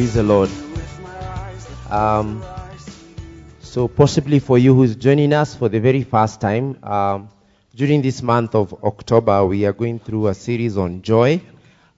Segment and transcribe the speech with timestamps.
[0.00, 0.48] Praise the Lord.
[1.90, 2.42] Um,
[3.60, 7.28] so, possibly for you who's joining us for the very first time, um,
[7.74, 11.42] during this month of October, we are going through a series on joy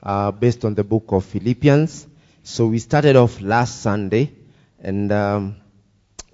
[0.02, 2.08] uh, based on the book of Philippians.
[2.42, 4.32] So, we started off last Sunday
[4.80, 5.56] and um,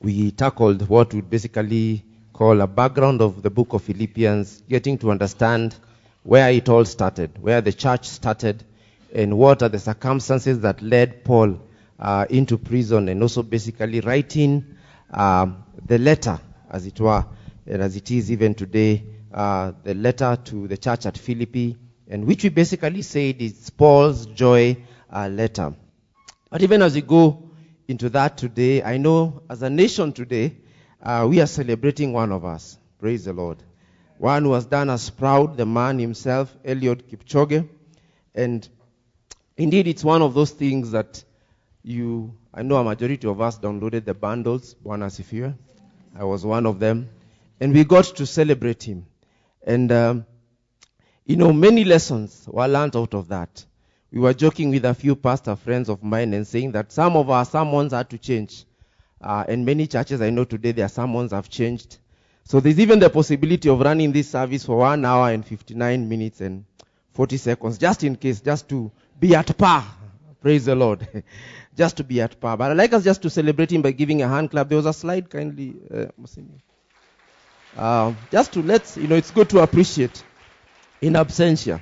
[0.01, 5.11] we tackled what we basically call a background of the book of Philippians, getting to
[5.11, 5.77] understand
[6.23, 8.65] where it all started, where the church started,
[9.13, 11.61] and what are the circumstances that led Paul
[11.99, 14.77] uh, into prison, and also basically writing
[15.11, 16.39] um, the letter,
[16.71, 17.25] as it were,
[17.67, 21.77] and as it is even today, uh, the letter to the church at Philippi,
[22.09, 24.77] and which we basically said is Paul's joy
[25.13, 25.75] uh, letter.
[26.51, 27.51] But even as we go
[27.87, 30.57] into that today, I know as a nation today,
[31.03, 32.79] uh, we are celebrating one of us.
[32.99, 33.63] Praise the Lord.
[34.19, 37.69] One who has done us proud, the man himself, Eliud Kipchoge.
[38.35, 38.69] And
[39.57, 41.23] indeed, it's one of those things that
[41.89, 45.55] you, I know a majority of us downloaded the bundles, Bwana Asifiwe.
[46.15, 47.09] I was one of them.
[47.61, 49.07] And we got to celebrate him.
[49.67, 50.27] And, um,
[51.25, 53.65] you know, many lessons were learned out of that.
[54.13, 57.31] We were joking with a few pastor friends of mine and saying that some of
[57.31, 58.65] our sermons had to change.
[59.21, 61.99] Uh, and many churches I know today, their sermons have changed.
[62.45, 66.41] So there's even the possibility of running this service for one hour and 59 minutes
[66.41, 66.65] and
[67.13, 69.85] 40 seconds, just in case, just to be at par.
[70.41, 71.07] Praise the Lord.
[71.79, 72.57] just to be at par.
[72.57, 74.69] But I'd like us just to celebrate him by giving a hand clap.
[74.69, 75.77] There was a slide, kindly.
[75.89, 76.07] Uh,
[77.77, 80.25] uh, just to let's, you know, it's good to appreciate
[81.01, 81.81] in absentia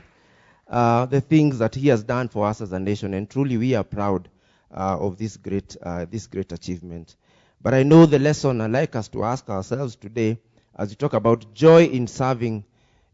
[0.69, 3.15] uh, the things that he has done for us as a nation.
[3.15, 4.29] And truly we are proud
[4.71, 7.17] uh, of this great, uh, this great achievement.
[7.63, 10.39] But I know the lesson I'd like us to ask ourselves today
[10.79, 12.65] as we talk about joy in serving,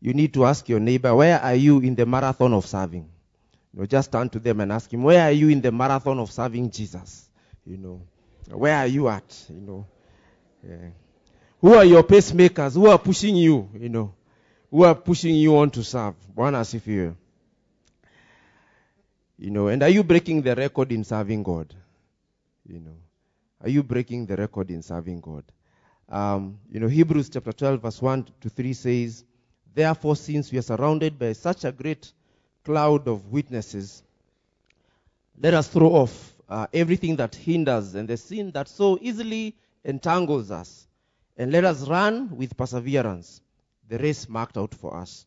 [0.00, 3.11] you need to ask your neighbor, where are you in the marathon of serving?
[3.72, 6.19] You know, just turn to them and ask him, where are you in the marathon
[6.19, 7.28] of serving Jesus?
[7.65, 8.03] You know,
[8.49, 9.47] where are you at?
[9.49, 9.87] You know,
[10.66, 10.91] yeah.
[11.60, 12.75] who are your pacemakers?
[12.75, 13.69] Who are pushing you?
[13.78, 14.15] You know,
[14.71, 16.15] who are pushing you on to serve?
[16.34, 17.16] One as if you,
[19.38, 21.75] you know, and are you breaking the record in serving God?
[22.66, 22.97] You know,
[23.62, 25.44] are you breaking the record in serving God?
[26.09, 29.25] Um, you know, Hebrews chapter 12, verse 1 to 3 says,
[29.75, 32.12] Therefore, since we are surrounded by such a great
[32.64, 34.02] cloud of witnesses,
[35.40, 40.50] let us throw off uh, everything that hinders and the sin that so easily entangles
[40.50, 40.86] us,
[41.36, 43.40] and let us run with perseverance.
[43.88, 45.26] The race marked out for us,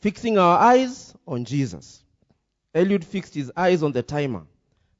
[0.00, 2.02] fixing our eyes on Jesus.
[2.74, 4.42] Eliud fixed his eyes on the timer,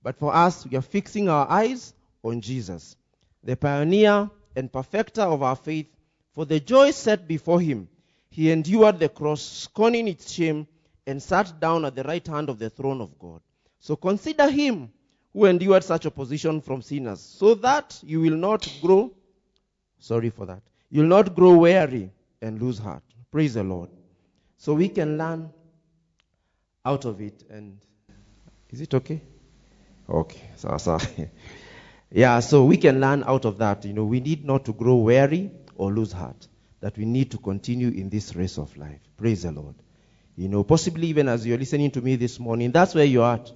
[0.03, 1.93] but for us, we are fixing our eyes
[2.23, 2.97] on Jesus,
[3.45, 5.87] the pioneer and perfecter of our faith,
[6.33, 7.89] for the joy set before him,
[8.31, 10.67] he endured the cross, scorning its shame,
[11.09, 13.41] and sat down at the right hand of the throne of God.
[13.81, 14.93] So consider him
[15.33, 19.13] who endured such opposition from sinners, so that you will not grow,
[19.99, 22.11] sorry for that, you'll not grow weary
[22.43, 23.03] and lose heart.
[23.31, 23.91] Praise the Lord.
[24.59, 25.51] So we can learn
[26.85, 27.45] out of it.
[27.51, 27.79] And
[28.71, 29.21] is it okay?
[30.09, 30.51] Okay.
[30.57, 30.99] So, so.
[32.11, 33.85] Yeah, so we can learn out of that.
[33.85, 36.49] You know, we need not to grow weary or lose heart.
[36.81, 39.01] That we need to continue in this race of life.
[39.19, 39.75] Praise the Lord.
[40.39, 43.51] You know, possibly even as you're listening to me this morning, that's where you're at.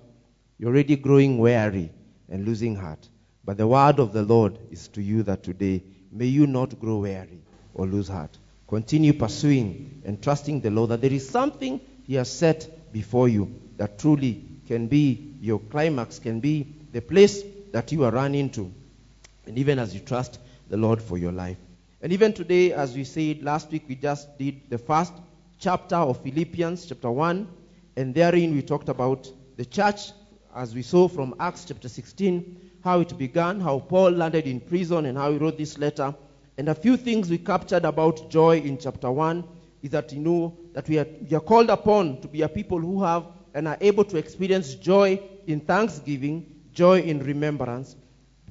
[0.58, 1.92] You're already growing weary
[2.28, 3.08] and losing heart.
[3.44, 6.96] But the word of the Lord is to you that today, may you not grow
[6.96, 7.40] weary
[7.72, 8.36] or lose heart.
[8.66, 13.60] Continue pursuing and trusting the Lord that there is something He has set before you
[13.76, 18.72] that truly can be your climax, can be the place that you are running to.
[19.46, 21.58] And even as you trust the Lord for your life.
[22.00, 25.12] And even today, as we said last week, we just did the first
[25.62, 27.48] chapter of Philippians, chapter 1.
[27.96, 30.10] And therein we talked about the church,
[30.56, 35.06] as we saw from Acts chapter 16, how it began, how Paul landed in prison,
[35.06, 36.14] and how he wrote this letter.
[36.58, 39.44] And a few things we captured about joy in chapter 1
[39.82, 42.80] is that you know that we are, we are called upon to be a people
[42.80, 47.96] who have and are able to experience joy in thanksgiving joy in remembrance,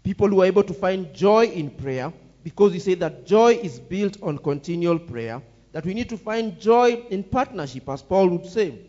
[0.03, 3.79] people who are able to find joy in prayer, because we say that joy is
[3.79, 5.41] built on continual prayer,
[5.71, 8.79] that we need to find joy in partnership, as Paul would say.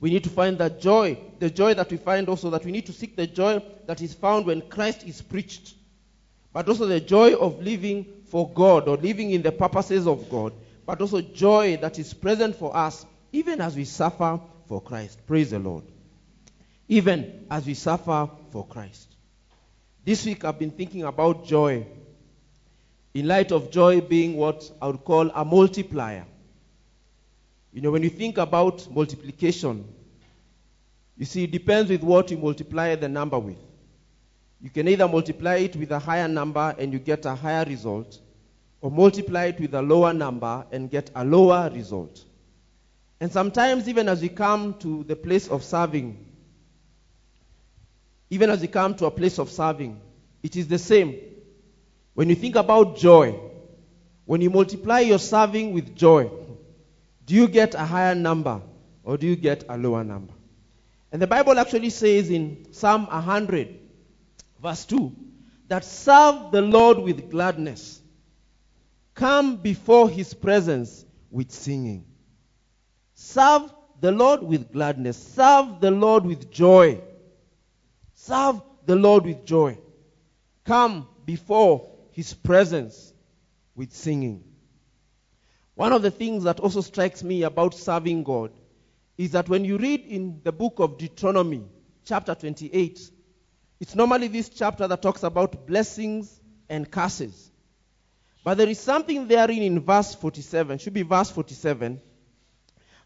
[0.00, 2.86] We need to find that joy, the joy that we find also, that we need
[2.86, 5.74] to seek the joy that is found when Christ is preached,
[6.52, 10.52] but also the joy of living for God or living in the purposes of God,
[10.86, 15.24] but also joy that is present for us even as we suffer for Christ.
[15.26, 15.84] Praise the Lord
[16.92, 19.08] even as we suffer for Christ.
[20.04, 21.86] This week I've been thinking about joy
[23.14, 26.24] in light of joy being what I would call a multiplier.
[27.72, 29.86] You know, when you think about multiplication,
[31.16, 33.58] you see, it depends with what you multiply the number with.
[34.60, 38.18] You can either multiply it with a higher number and you get a higher result,
[38.80, 42.24] or multiply it with a lower number and get a lower result.
[43.20, 46.26] And sometimes, even as we come to the place of serving,
[48.30, 50.00] even as we come to a place of serving,
[50.42, 51.16] it is the same.
[52.14, 53.38] When you think about joy,
[54.24, 56.30] when you multiply your serving with joy,
[57.24, 58.60] do you get a higher number
[59.02, 60.34] or do you get a lower number?
[61.10, 63.78] And the Bible actually says in Psalm 100,
[64.62, 65.14] verse 2,
[65.68, 68.00] that serve the Lord with gladness.
[69.14, 72.04] Come before his presence with singing.
[73.14, 75.16] Serve the Lord with gladness.
[75.16, 77.00] Serve the Lord with joy.
[78.14, 79.78] Serve the Lord with joy.
[80.64, 83.12] Come before his presence
[83.74, 84.44] with singing.
[85.74, 88.52] One of the things that also strikes me about serving God
[89.16, 91.64] is that when you read in the book of Deuteronomy,
[92.04, 93.00] chapter 28,
[93.80, 97.50] it's normally this chapter that talks about blessings and curses.
[98.44, 102.00] But there is something therein in verse 47, should be verse 47,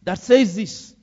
[0.02, 0.94] that says this.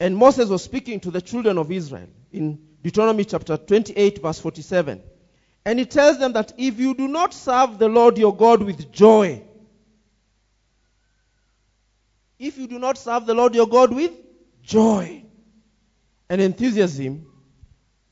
[0.00, 5.00] And Moses was speaking to the children of Israel in Deuteronomy chapter 28, verse 47.
[5.64, 8.90] And he tells them that if you do not serve the Lord your God with
[8.92, 9.42] joy,
[12.38, 14.12] if you do not serve the Lord your God with
[14.62, 15.24] joy
[16.28, 17.26] and enthusiasm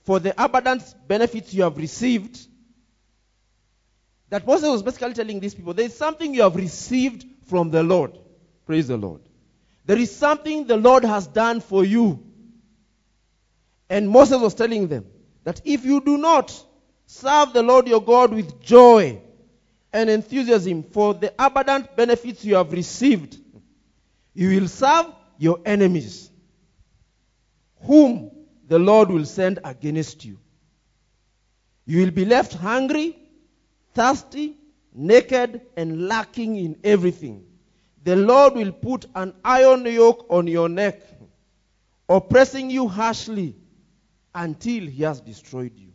[0.04, 2.38] for the abundant benefits you have received,
[4.28, 7.82] that Moses was basically telling these people there is something you have received from the
[7.82, 8.16] Lord.
[8.64, 9.22] Praise the Lord.
[9.86, 12.22] There is something the Lord has done for you.
[13.88, 15.06] And Moses was telling them
[15.42, 16.64] that if you do not
[17.10, 19.20] serve the Lord your God with joy
[19.92, 23.36] and enthusiasm for the abundant benefits you have received,
[24.32, 26.30] you will serve your enemies,
[27.82, 28.30] whom
[28.68, 30.38] the Lord will send against you.
[31.84, 33.18] You will be left hungry,
[33.92, 34.56] thirsty,
[34.94, 37.44] naked, and lacking in everything.
[38.04, 41.02] The Lord will put an iron yoke on your neck,
[42.08, 43.56] oppressing you harshly
[44.32, 45.89] until he has destroyed you.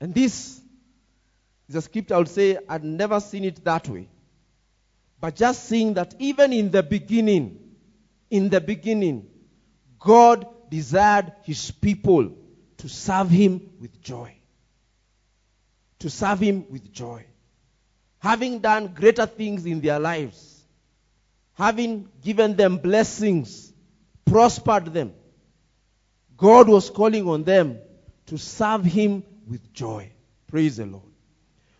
[0.00, 0.60] And this
[1.68, 4.08] is a script I would say I'd never seen it that way.
[5.20, 7.58] But just seeing that even in the beginning,
[8.30, 9.26] in the beginning,
[9.98, 12.32] God desired his people
[12.78, 14.34] to serve him with joy.
[16.00, 17.24] To serve him with joy.
[18.18, 20.62] Having done greater things in their lives,
[21.54, 23.72] having given them blessings,
[24.24, 25.14] prospered them,
[26.36, 27.78] God was calling on them
[28.26, 30.10] to serve him with joy.
[30.48, 31.04] Praise the Lord.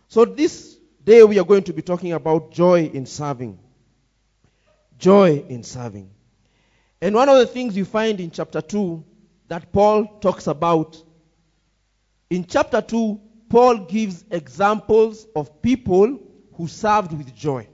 [0.07, 3.59] So this day we are going to be talking about joy in serving.
[4.97, 6.09] Joy in serving.
[7.01, 9.03] And one of the things you find in chapter 2
[9.47, 11.01] that Paul talks about,
[12.29, 13.19] in chapter 2,
[13.49, 16.19] Paul gives examples of people
[16.53, 17.67] who served with joy.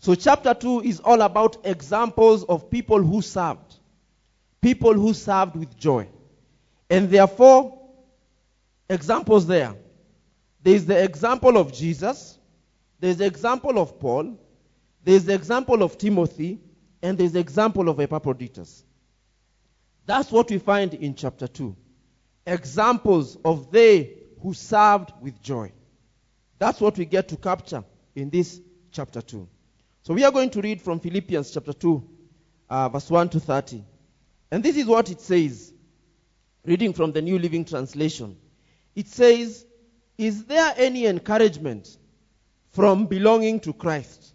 [0.00, 3.76] So, chapter 2 is all about examples of people who served.
[4.60, 6.08] People who served with joy.
[6.90, 7.77] And there are four
[8.88, 9.74] examples there.
[10.62, 12.38] There is the example of Jesus,
[13.00, 14.38] there is the example of Paul,
[15.04, 16.60] there is the example of Timothy,
[17.02, 18.84] and there is the example of Epaphroditus.
[20.04, 21.76] That's what we find in chapter 2.
[22.46, 25.72] Examples of they who served with joy.
[26.58, 29.48] That's what we get to capture in this chapter 2.
[30.02, 32.08] So we are going to read from Philippians chapter 2,
[32.70, 33.84] uh, verse 1 to 30.
[34.50, 35.72] And this is what it says,
[36.64, 38.36] reading from the New Living Translation.
[38.94, 39.64] It says,
[40.16, 41.96] Is there any encouragement
[42.70, 44.34] from belonging to Christ?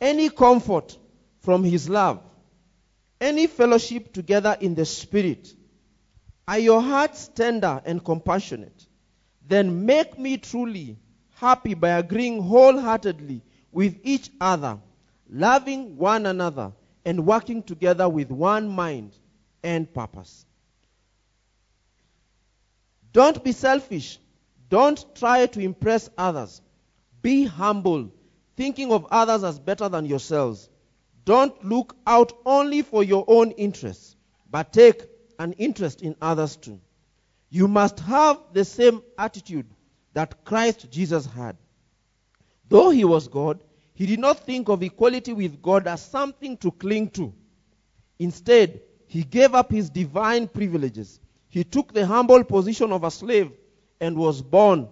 [0.00, 0.96] Any comfort
[1.40, 2.20] from his love?
[3.20, 5.52] Any fellowship together in the Spirit?
[6.46, 8.86] Are your hearts tender and compassionate?
[9.48, 10.98] Then make me truly
[11.36, 14.78] happy by agreeing wholeheartedly with each other,
[15.30, 16.72] loving one another,
[17.04, 19.12] and working together with one mind
[19.62, 20.44] and purpose.
[23.16, 24.18] Don't be selfish.
[24.68, 26.60] Don't try to impress others.
[27.22, 28.12] Be humble,
[28.58, 30.68] thinking of others as better than yourselves.
[31.24, 34.16] Don't look out only for your own interests,
[34.50, 35.00] but take
[35.38, 36.78] an interest in others too.
[37.48, 39.64] You must have the same attitude
[40.12, 41.56] that Christ Jesus had.
[42.68, 43.62] Though he was God,
[43.94, 47.32] he did not think of equality with God as something to cling to.
[48.18, 51.18] Instead, he gave up his divine privileges.
[51.56, 53.50] He took the humble position of a slave
[53.98, 54.90] and was born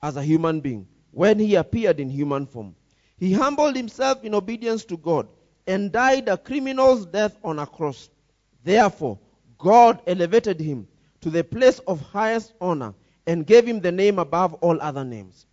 [0.00, 2.76] as a human being when he appeared in human form.
[3.16, 5.26] He humbled himself in obedience to God
[5.66, 8.10] and died a criminal's death on a cross.
[8.62, 9.18] Therefore,
[9.58, 10.86] God elevated him
[11.20, 12.94] to the place of highest honor
[13.26, 15.46] and gave him the name above all other names.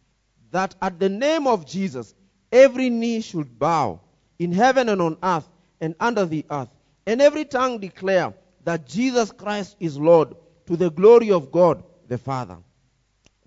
[0.52, 2.14] That at the name of Jesus
[2.52, 4.00] every knee should bow
[4.38, 5.50] in heaven and on earth
[5.82, 6.70] and under the earth,
[7.08, 8.36] and every tongue declare
[8.66, 12.58] that Jesus Christ is Lord to the glory of God the Father.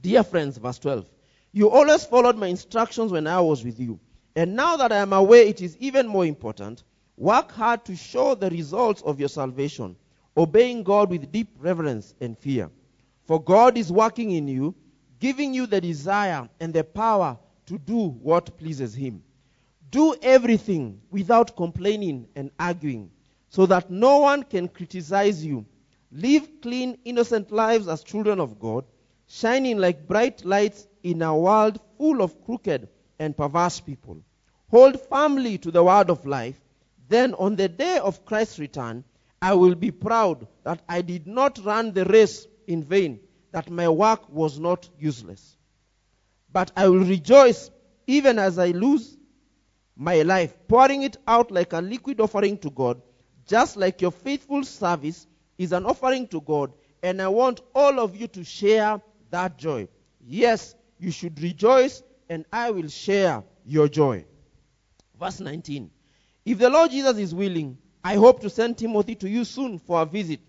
[0.01, 1.07] Dear friends, verse 12.
[1.53, 3.99] You always followed my instructions when I was with you.
[4.37, 6.85] And now that I am away, it is even more important,
[7.17, 9.97] work hard to show the results of your salvation,
[10.37, 12.71] obeying God with deep reverence and fear.
[13.27, 14.75] For God is working in you,
[15.19, 19.25] giving you the desire and the power to do what pleases Him.
[19.91, 23.11] Do everything without complaining and arguing,
[23.49, 25.65] so that no one can criticize you.
[26.13, 28.85] Live clean, innocent lives as children of God,
[29.27, 32.89] shining like bright lights in a world full of crooked
[33.19, 34.19] and perverse people.
[34.71, 36.59] Hold firmly to the word of life.
[37.09, 39.05] Then, on the day of Christ's return,
[39.41, 43.21] I will be proud that I did not run the race in vain,
[43.53, 45.57] that my work was not useless.
[46.53, 47.71] But I will rejoice
[48.07, 49.17] even as I lose
[49.97, 53.01] my life, pouring it out like a liquid offering to God,
[53.49, 55.27] just like your faithful service
[55.57, 56.73] is an offering to God.
[57.03, 59.01] And I want all of you to share
[59.31, 59.89] that joy.
[60.21, 64.25] Yes, you should rejoice, and I will share your joy.
[65.19, 65.91] Verse 19
[66.45, 70.03] If the Lord Jesus is willing, I hope to send Timothy to you soon for
[70.03, 70.41] a visit.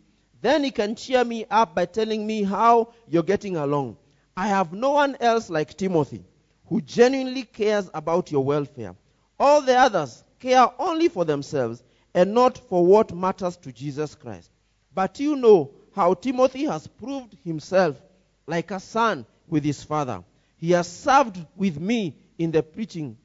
[0.41, 3.97] Then he can cheer me up by telling me how you're getting along.
[4.35, 6.23] I have no one else like Timothy
[6.67, 8.95] who genuinely cares about your welfare.
[9.39, 14.49] All the others care only for themselves and not for what matters to Jesus Christ.
[14.93, 18.01] But you know how Timothy has proved himself
[18.47, 20.23] like a son with his father.
[20.57, 23.17] He has served with me in the preaching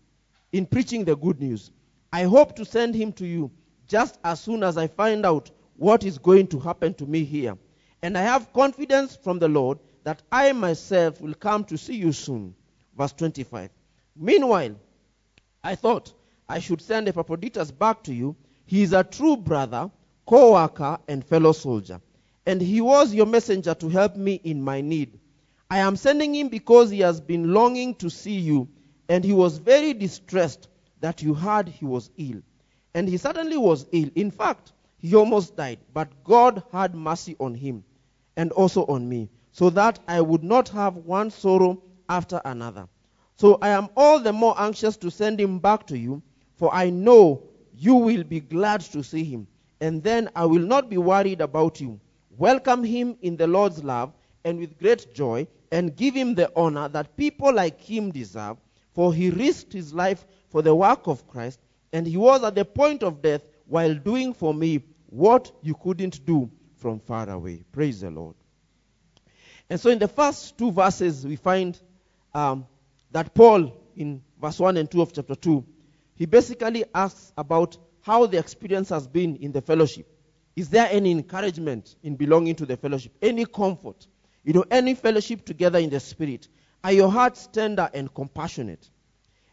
[0.52, 1.72] in preaching the good news.
[2.12, 3.50] I hope to send him to you
[3.88, 7.58] just as soon as I find out what is going to happen to me here.
[8.02, 12.12] And I have confidence from the Lord that I myself will come to see you
[12.12, 12.54] soon.
[12.96, 13.70] Verse 25.
[14.14, 14.76] Meanwhile,
[15.62, 16.12] I thought
[16.48, 18.36] I should send Epaphroditus back to you.
[18.66, 19.90] He is a true brother,
[20.26, 22.00] co worker, and fellow soldier.
[22.46, 25.18] And he was your messenger to help me in my need.
[25.70, 28.68] I am sending him because he has been longing to see you,
[29.08, 30.68] and he was very distressed
[31.00, 32.40] that you heard he was ill.
[32.94, 34.10] And he certainly was ill.
[34.14, 35.78] In fact, he almost died.
[35.92, 37.84] But God had mercy on him
[38.36, 42.88] and also on me, so that I would not have one sorrow after another.
[43.36, 46.22] So I am all the more anxious to send him back to you,
[46.56, 47.42] for I know
[47.76, 49.46] you will be glad to see him.
[49.80, 52.00] And then I will not be worried about you.
[52.36, 54.12] Welcome him in the Lord's love
[54.44, 58.58] and with great joy, and give him the honor that people like him deserve,
[58.92, 61.58] for he risked his life for the work of Christ,
[61.92, 66.24] and he was at the point of death while doing for me what you couldn't
[66.26, 67.64] do from far away.
[67.72, 68.34] Praise the Lord.
[69.70, 71.80] And so in the first two verses, we find
[72.34, 72.66] um,
[73.10, 75.64] that Paul, in verse 1 and 2 of chapter 2,
[76.16, 80.06] he basically asks about how the experience has been in the fellowship.
[80.56, 83.12] Is there any encouragement in belonging to the fellowship?
[83.20, 84.06] Any comfort?
[84.44, 86.48] You know, any fellowship together in the Spirit?
[86.84, 88.90] Are your hearts tender and compassionate?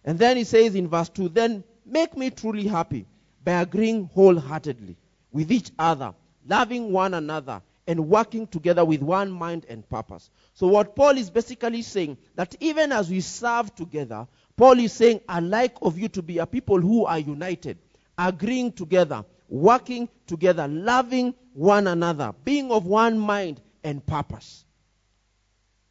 [0.03, 3.05] And then he says in verse 2 Then make me truly happy
[3.43, 4.97] by agreeing wholeheartedly
[5.31, 6.13] with each other,
[6.45, 10.29] loving one another, and working together with one mind and purpose.
[10.53, 15.21] So, what Paul is basically saying that even as we serve together, Paul is saying,
[15.27, 17.77] I'd like of you to be a people who are united,
[18.17, 24.65] agreeing together, working together, loving one another, being of one mind and purpose.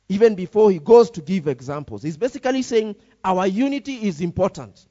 [0.09, 4.87] Even before he goes to give examples, he's basically saying our unity is important.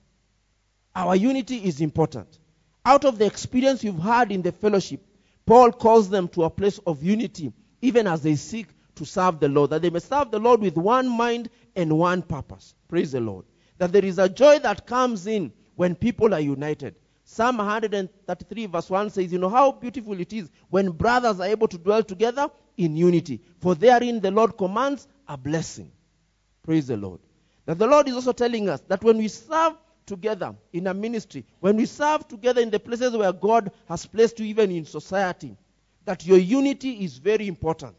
[0.95, 2.39] Our unity is important.
[2.85, 5.01] Out of the experience you've had in the fellowship,
[5.45, 9.49] Paul calls them to a place of unity, even as they seek to serve the
[9.49, 12.75] Lord, that they may serve the Lord with one mind and one purpose.
[12.87, 13.45] Praise the Lord.
[13.79, 16.95] That there is a joy that comes in when people are united.
[17.23, 21.67] Psalm 133, verse 1 says, You know how beautiful it is when brothers are able
[21.67, 23.39] to dwell together in unity.
[23.59, 25.91] For therein the Lord commands a blessing.
[26.63, 27.19] Praise the Lord.
[27.65, 29.73] That the Lord is also telling us that when we serve
[30.07, 34.39] together in a ministry, when we serve together in the places where God has placed
[34.39, 35.55] you, even in society,
[36.05, 37.95] that your unity is very important.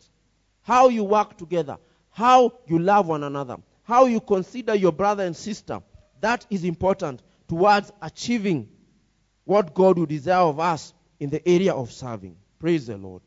[0.63, 1.79] How you work together,
[2.11, 3.59] how you love one another,
[3.91, 5.81] how you consider your brother and sister,
[6.21, 8.69] that is important towards achieving
[9.45, 12.37] what God would desire of us in the area of serving.
[12.61, 13.21] Praise the Lord.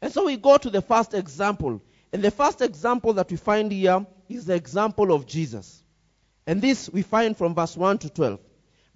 [0.00, 1.82] And so we go to the first example.
[2.14, 5.84] And the first example that we find here is the example of Jesus.
[6.46, 8.40] And this we find from verse 1 to 12.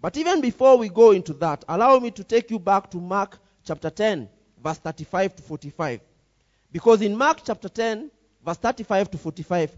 [0.01, 3.39] But even before we go into that, allow me to take you back to Mark
[3.63, 4.27] chapter 10,
[4.65, 6.01] verse 35 to 45.
[6.73, 8.11] Because in Mark chapter 10,
[8.43, 9.77] verse 35 to 45,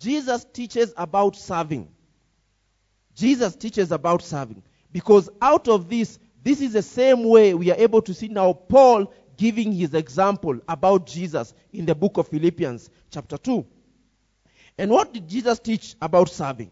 [0.00, 1.88] Jesus teaches about serving.
[3.14, 4.62] Jesus teaches about serving.
[4.90, 8.54] Because out of this, this is the same way we are able to see now
[8.54, 13.66] Paul giving his example about Jesus in the book of Philippians, chapter 2.
[14.78, 16.70] And what did Jesus teach about serving?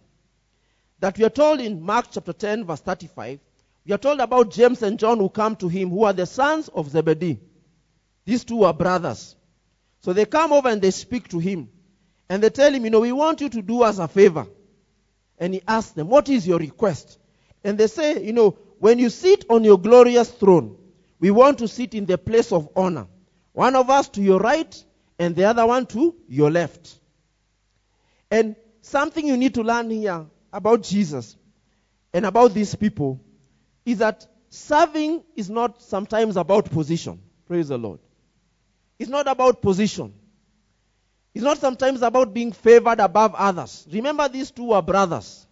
[1.00, 3.40] That we are told in Mark chapter 10, verse 35,
[3.85, 6.68] we are told about James and John who come to him, who are the sons
[6.68, 7.40] of Zebedee.
[8.25, 9.37] These two are brothers.
[10.00, 11.68] So they come over and they speak to him.
[12.28, 14.47] And they tell him, you know, we want you to do us a favor.
[15.38, 17.18] And he asks them, what is your request?
[17.64, 20.76] And they say, you know, when you sit on your glorious throne,
[21.20, 23.06] we want to sit in the place of honor.
[23.52, 24.85] One of us to your right
[25.18, 26.99] and the other one to your left.
[28.30, 31.37] And something you need to learn here about Jesus
[32.12, 33.20] and about these people
[33.85, 37.20] is that serving is not sometimes about position.
[37.47, 38.00] Praise the Lord.
[38.99, 40.12] It's not about position.
[41.38, 43.87] It's not sometimes about being favored above others.
[43.92, 45.47] Remember, these two were brothers.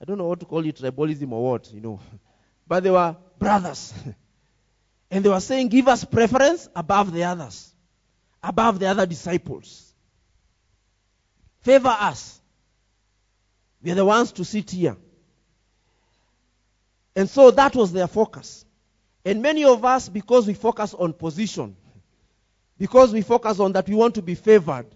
[0.00, 2.00] I don't know what to call it, tribalism or what, you know.
[2.66, 3.92] But they were brothers.
[5.10, 7.70] and they were saying, give us preference above the others,
[8.42, 9.92] above the other disciples.
[11.60, 12.40] Favor us.
[13.82, 14.96] We are the ones to sit here.
[17.14, 18.64] And so that was their focus.
[19.22, 21.76] And many of us, because we focus on position,
[22.78, 24.86] because we focus on that we want to be favored,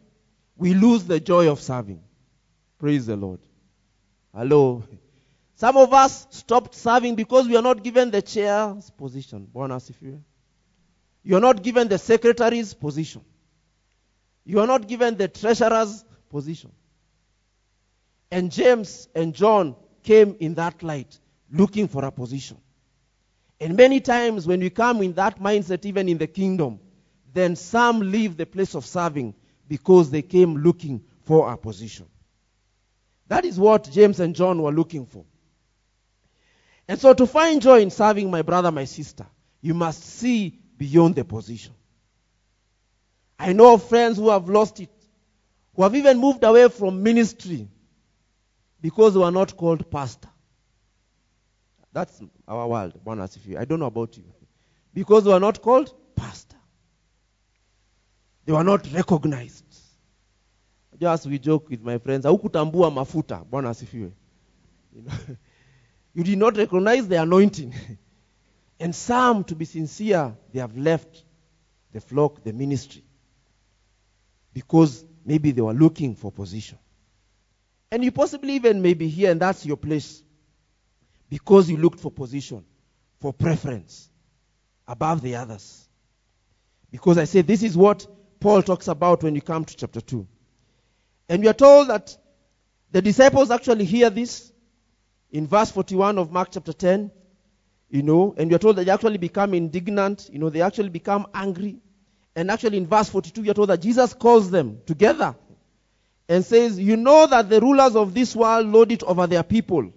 [0.56, 2.02] we lose the joy of serving.
[2.78, 3.40] Praise the Lord.
[4.34, 4.82] Hello.
[5.56, 9.46] Some of us stopped serving because we are not given the chair's position.
[9.52, 10.22] Bonus if you
[11.22, 13.22] You are not given the secretary's position.
[14.44, 16.72] You are not given the treasurer's position.
[18.30, 21.18] And James and John came in that light,
[21.50, 22.56] looking for a position.
[23.60, 26.80] And many times when we come in that mindset, even in the kingdom,
[27.32, 29.34] then some leave the place of serving
[29.68, 32.06] because they came looking for a position.
[33.28, 35.24] That is what James and John were looking for.
[36.88, 39.26] And so to find joy in serving my brother, my sister,
[39.60, 41.72] you must see beyond the position.
[43.38, 44.90] I know of friends who have lost it,
[45.74, 47.68] who have even moved away from ministry
[48.80, 50.28] because they were not called pastor.
[51.92, 53.36] That's our world, Barnabas.
[53.36, 54.24] If you, I don't know about you.
[54.92, 55.94] Because they were not called.
[58.50, 59.64] They were not recognized.
[61.00, 64.10] Just we joke with my friends, haukutambua mafuta, Bwana asifiwe.
[64.92, 65.04] You,
[66.14, 67.72] you did not recognize the anointing.
[68.80, 71.22] and some, to be sincere, they have left
[71.92, 73.04] the flock, the ministry.
[74.52, 76.78] Because maybe they were looking for position.
[77.92, 80.24] And you possibly even may be here and that's your place.
[81.28, 82.64] Because you looked for position,
[83.20, 84.10] for preference
[84.88, 85.88] above the others.
[86.90, 88.08] Because I say this is what
[88.40, 90.26] Paul talks about when you come to chapter 2.
[91.28, 92.16] And we are told that
[92.90, 94.50] the disciples actually hear this
[95.30, 97.10] in verse 41 of Mark chapter 10,
[97.90, 100.88] you know, and we are told that they actually become indignant, you know, they actually
[100.88, 101.78] become angry.
[102.34, 105.36] And actually in verse 42, we are told that Jesus calls them together
[106.28, 109.92] and says, You know that the rulers of this world lord it over their people,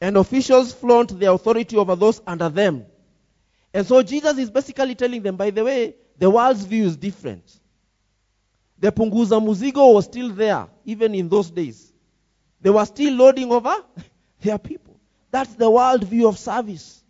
[0.00, 2.86] and officials flaunt their authority over those under them.
[3.72, 7.44] And so Jesus is basically telling them, by the way, the world's view is different.
[8.78, 11.92] The punguza muzigo was still there, even in those days.
[12.60, 13.74] They were still loading over
[14.40, 14.98] their people.
[15.30, 17.02] That's the world view of service.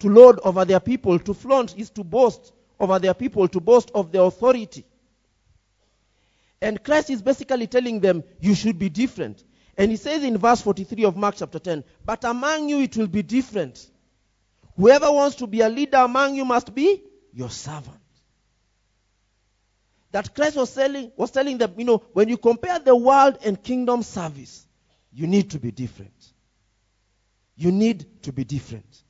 [0.00, 3.90] To lord over their people, to flaunt is to boast over their people, to boast
[3.94, 4.84] of their authority.
[6.60, 9.42] And Christ is basically telling them, you should be different.
[9.76, 13.06] And he says in verse 43 of Mark chapter 10, but among you it will
[13.06, 13.88] be different.
[14.76, 18.01] Whoever wants to be a leader among you must be your servant.
[20.12, 23.60] That Christ was telling, was telling them, you know, when you compare the world and
[23.60, 24.66] kingdom service,
[25.12, 26.12] you need to be different.
[27.56, 29.02] You need to be different.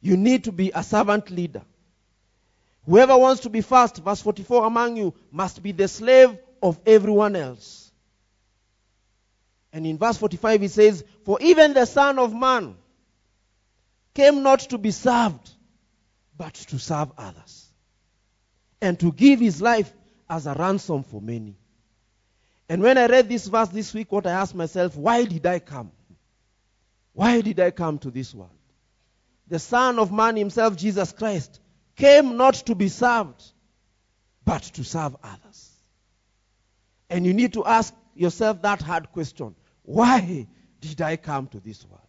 [0.00, 1.62] You need to be a servant leader.
[2.86, 7.36] Whoever wants to be first, verse 44, among you must be the slave of everyone
[7.36, 7.90] else.
[9.72, 12.76] And in verse 45 he says, For even the Son of Man
[14.14, 15.50] came not to be served,
[16.36, 17.68] but to serve others,
[18.80, 19.92] and to give his life
[20.28, 21.56] as a ransom for many.
[22.68, 25.60] And when I read this verse this week, what I asked myself, why did I
[25.60, 25.92] come?
[27.12, 28.50] Why did I come to this world?
[29.48, 31.60] The Son of Man himself, Jesus Christ,
[31.94, 33.42] came not to be served,
[34.44, 35.70] but to serve others.
[37.08, 39.54] And you need to ask yourself that hard question.
[39.82, 40.46] Why
[40.80, 42.00] did I come to this world?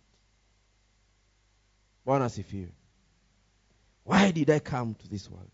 [2.06, 2.70] Bwana asifiwe.
[4.04, 5.52] Why did I come to this world?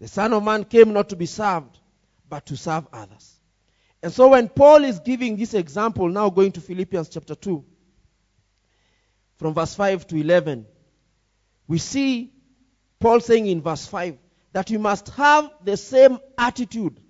[0.00, 1.78] The Son of Man came not to be served,
[2.28, 3.40] but to serve others.
[4.02, 7.64] And so when Paul is giving this example, now going to Philippians chapter 2,
[9.36, 10.66] from verse 5 to 11,
[11.66, 12.32] we see
[13.00, 14.18] Paul saying in verse 5
[14.52, 17.00] that we must have the same attitude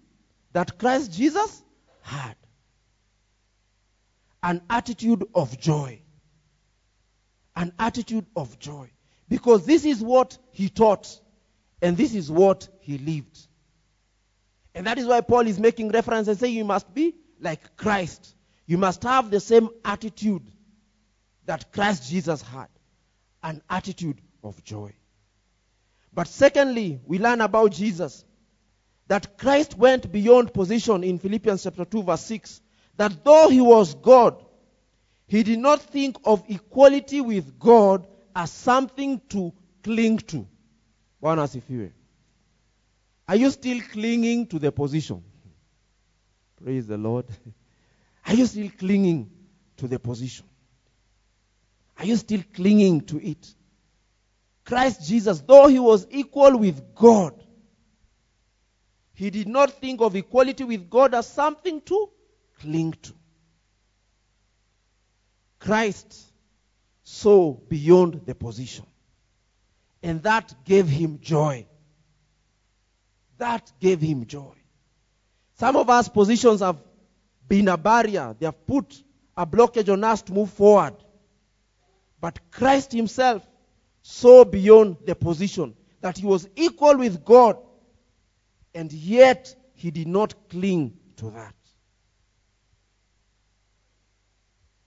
[0.52, 1.62] that Christ Jesus
[2.02, 2.36] had
[4.44, 6.00] an attitude of joy.
[7.56, 8.90] An attitude of joy.
[9.28, 11.20] Because this is what he taught,
[11.84, 13.38] and this is what he lived.
[14.74, 18.34] And that is why Paul is making reference and saying you must be like Christ.
[18.66, 20.50] You must have the same attitude
[21.44, 22.68] that Christ Jesus had
[23.42, 24.94] an attitude of joy.
[26.10, 28.24] But secondly, we learn about Jesus
[29.08, 32.62] that Christ went beyond position in Philippians chapter 2 verse 6
[32.96, 34.42] that though he was God
[35.26, 40.46] he did not think of equality with God as something to cling to.
[41.24, 41.92] Bwana asifiwe.
[43.26, 45.22] Are you still clinging to the position?
[46.62, 47.24] Praise the Lord.
[48.26, 49.30] Are you still clinging
[49.78, 50.44] to the position?
[51.96, 53.54] Are you still clinging to it?
[54.66, 57.32] Christ Jesus, though he was equal with God,
[59.14, 62.10] he did not think of equality with God as something to
[62.60, 63.14] cling to.
[65.58, 66.22] Christ
[67.02, 68.84] saw beyond the position.
[70.04, 71.66] And that gave him joy.
[73.38, 74.52] That gave him joy.
[75.54, 76.76] Some of us positions have
[77.48, 78.36] been a barrier.
[78.38, 79.02] They have put
[79.34, 80.96] a blockage on us to move forward.
[82.20, 83.46] But Christ himself
[84.02, 87.56] saw beyond the position that he was equal with God.
[88.74, 91.54] And yet he did not cling to that.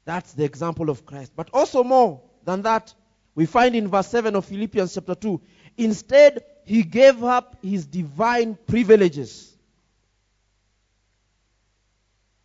[0.05, 1.31] That's the example of Christ.
[1.35, 2.93] But also more than that,
[3.37, 5.39] we find in verse 7 of Philippians chapter 2.
[5.77, 9.55] Instead, he gave up his divine privileges.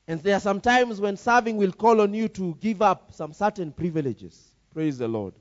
[0.07, 3.33] And there are some times when serving will call on you to give up some
[3.33, 4.39] certain privileges.
[4.75, 5.33] Praise the Lord.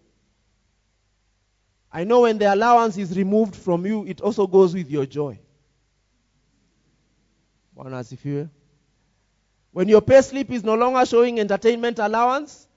[1.92, 5.38] I know when the allowance is removed from you, it also goes with your joy.
[7.74, 7.92] When
[9.90, 12.70] your pay slip is no longer showing entertainment allowance,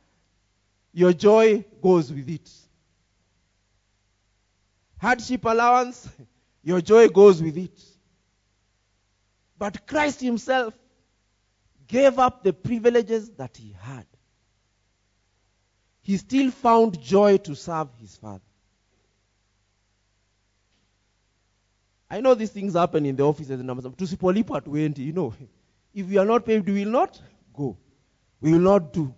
[0.93, 2.51] your joy goes with it.
[5.05, 6.09] Hardship allowance,
[6.63, 7.79] your joy goes with it.
[9.59, 10.73] But Christ Himself
[11.87, 14.07] gave up the privileges that He had.
[16.01, 18.41] He still found joy to serve His Father.
[22.09, 25.35] I know these things happen in the offices and tusipolipwa tuendi, you know.
[25.93, 27.21] If we are not paid, we will not
[27.53, 27.77] go.
[28.41, 29.15] We will not do.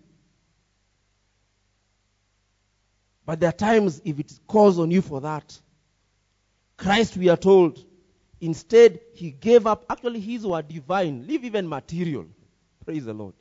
[3.25, 5.61] But there are times if it calls on you for that.
[6.77, 7.83] Christ, we are told,
[8.41, 12.27] instead he gave up, actually his were divine, leave even material.
[12.85, 13.35] Praise the Lord.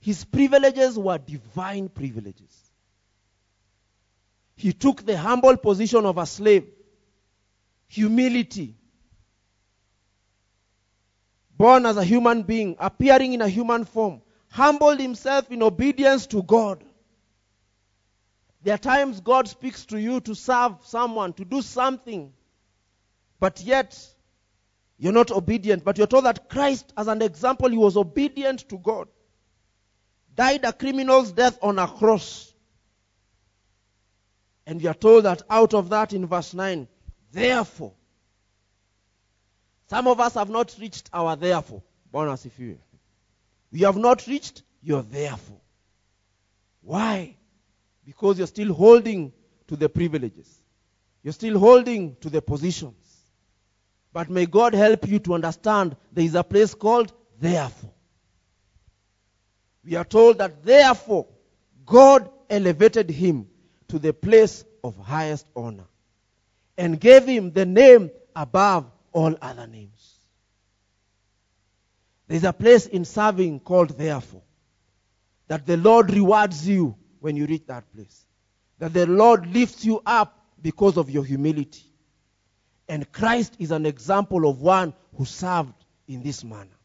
[0.00, 2.72] His privileges were divine privileges.
[4.56, 6.66] He took the humble position of a slave,
[7.88, 8.74] humility,
[11.56, 16.42] born as a human being, appearing in a human form, humbled himself in obedience to
[16.42, 16.82] God.
[18.62, 22.32] There are times God speaks to you to serve someone, to do something,
[23.42, 23.98] but yet
[24.98, 25.82] you're not obedient.
[25.84, 29.08] But you're told that Christ, as an example, he was obedient to God,
[30.36, 32.54] died a criminal's death on a cross.
[34.64, 36.86] And we are told that out of that in verse 9,
[37.32, 37.94] therefore,
[39.88, 41.82] some of us have not reached our therefore.
[42.14, 42.78] Bwana asifiwe.
[43.72, 45.60] You have not reached your therefore.
[46.80, 47.34] Why?
[48.04, 49.32] Because you're still holding
[49.66, 50.62] to the privileges.
[51.24, 53.01] You're still holding to the positions.
[54.12, 57.92] But may God help you to understand there is a place called therefore.
[59.84, 61.26] We are told that therefore
[61.86, 63.48] God elevated him
[63.88, 65.86] to the place of highest honor
[66.76, 70.14] and gave him the name above all other names.
[72.28, 74.42] There's a place in serving called therefore
[75.48, 78.24] that the Lord rewards you when you reach that place.
[78.78, 81.91] That the Lord lifts you up because of your humility.
[82.88, 85.74] And Christ is an example of one who served
[86.06, 86.78] in this manner.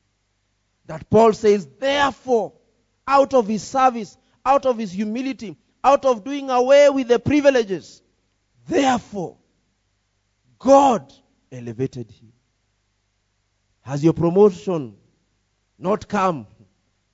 [0.86, 2.53] That Paul says, therefore,
[3.07, 8.01] out of his service, out of his humility, out of doing away with the privileges,
[8.67, 9.38] therefore,
[10.60, 11.12] God
[11.51, 12.31] elevated him.
[13.81, 14.95] Has your promotion
[15.79, 16.47] not come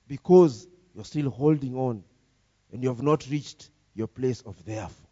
[0.08, 2.02] because you're still holding on
[2.72, 5.08] and you have not reached your place of therefore?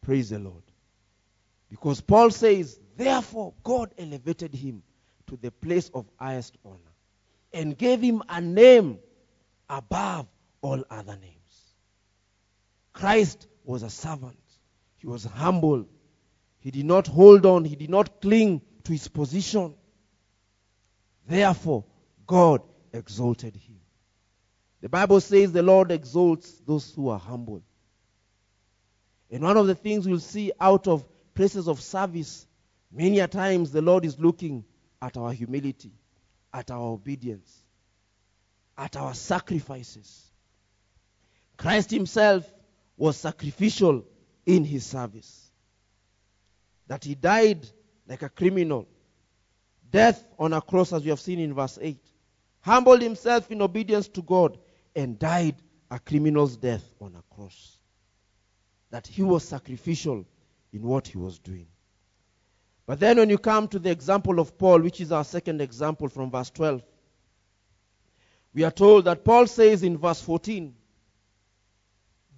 [0.00, 0.62] Praise the Lord.
[1.68, 4.82] Because Paul says, Therefore, God elevated him
[5.26, 6.78] to the place of highest honor
[7.52, 8.98] and gave him a name
[9.68, 10.26] above
[10.60, 11.74] all other names.
[12.92, 14.38] Christ was a servant,
[14.96, 15.86] he was humble.
[16.60, 19.74] He did not hold on, he did not cling to his position.
[21.26, 21.84] Therefore,
[22.26, 23.80] God exalted him.
[24.80, 27.62] The Bible says the Lord exalts those who are humble.
[29.30, 32.46] And one of the things we'll see out of places of service,
[32.92, 34.64] many a times the Lord is looking
[35.02, 35.92] at our humility,
[36.52, 37.62] at our obedience,
[38.78, 40.30] at our sacrifices.
[41.56, 42.50] Christ Himself
[42.96, 44.04] was sacrificial
[44.46, 45.50] in His service.
[46.86, 47.66] That He died
[48.08, 48.86] like a criminal.
[49.90, 51.98] Death on a cross, as we have seen in verse 8.
[52.60, 54.58] Humbled Himself in obedience to God
[54.96, 55.56] and died
[55.90, 57.78] a criminal's death on a cross.
[58.90, 60.26] That He was sacrificial
[60.74, 61.66] in what He was doing.
[62.86, 66.08] But then when you come to the example of Paul, which is our second example
[66.08, 66.82] from verse 12,
[68.52, 70.74] we are told that Paul says in verse 14,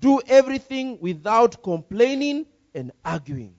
[0.00, 3.54] do everything without complaining and arguing.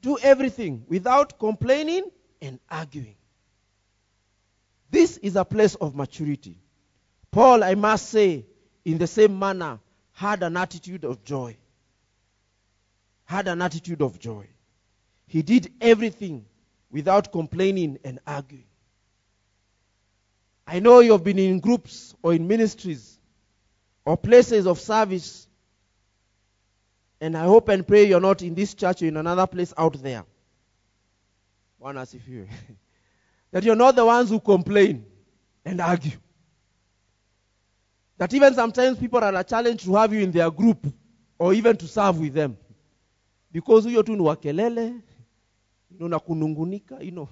[0.00, 3.16] Do everything without complaining and arguing.
[4.90, 6.58] This is a place of maturity.
[7.30, 8.46] Paul, I must say,
[8.84, 9.80] in the same manner,
[10.12, 11.56] had an attitude of joy.
[13.32, 14.46] Had an attitude of joy.
[15.26, 16.44] He did everything
[16.90, 18.66] without complaining and arguing.
[20.66, 23.18] I know you have been in groups or in ministries
[24.04, 25.48] or places of service,
[27.22, 29.94] and I hope and pray you're not in this church or in another place out
[30.02, 30.26] there.
[31.78, 32.46] One as if you
[33.50, 35.06] that you're not the ones who complain
[35.64, 36.18] and argue.
[38.18, 40.86] That even sometimes people are a challenge to have you in their group
[41.38, 42.58] or even to serve with them.
[43.52, 45.02] Because huyo tu ni wakelele,
[45.90, 47.28] you know, kunungunika, you know.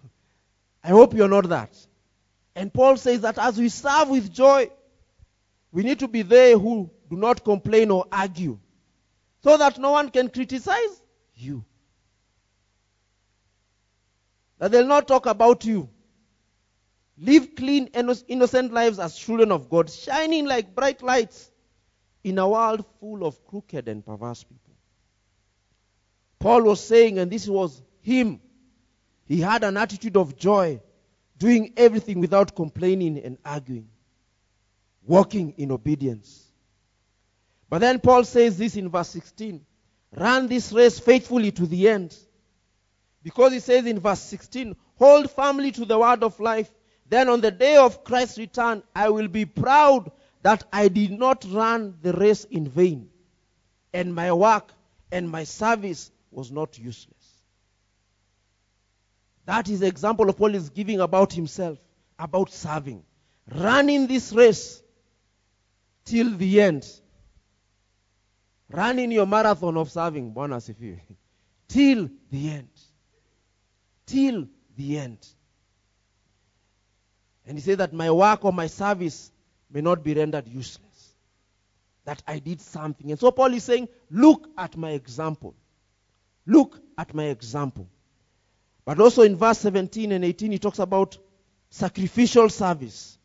[0.82, 1.76] I hope you're not that.
[2.54, 4.70] And Paul says that as we serve with joy,
[5.72, 8.58] we need to be there who do not complain or argue
[9.42, 11.02] so that no one can criticize
[11.34, 11.64] you.
[14.58, 15.88] That they'll not talk about you.
[17.16, 21.50] Live clean, and innocent lives as children of God, shining like bright lights
[22.24, 24.69] in a world full of crooked and perverse people.
[26.40, 28.40] Paul was saying, and this was him,
[29.28, 30.80] he had an attitude of joy,
[31.38, 33.88] doing everything without complaining and arguing,
[35.06, 36.50] walking in obedience.
[37.68, 39.64] But then Paul says this in verse 16
[40.16, 42.16] run this race faithfully to the end.
[43.22, 46.70] Because he says in verse 16, hold firmly to the word of life.
[47.08, 50.10] Then on the day of Christ's return, I will be proud
[50.42, 53.10] that I did not run the race in vain,
[53.92, 54.72] and my work
[55.12, 57.40] and my service was not useless.
[59.46, 61.78] That is the example of Paul is giving about himself,
[62.18, 63.02] about serving.
[63.52, 64.82] Running this race
[66.04, 66.86] till the end.
[68.68, 71.00] Running your marathon of serving, Bwana asifiwe.
[71.66, 72.68] Till the end.
[74.06, 75.26] Till the end.
[77.46, 79.32] And he said that my work or my service
[79.70, 81.14] may not be rendered useless.
[82.04, 83.10] That I did something.
[83.10, 85.54] And so Paul is saying, look at my example.
[86.50, 87.88] Look at my example.
[88.84, 91.16] But also in verse 17 and 18, he talks about
[91.68, 93.16] sacrificial service.